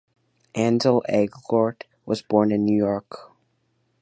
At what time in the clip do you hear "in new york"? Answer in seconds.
2.51-3.33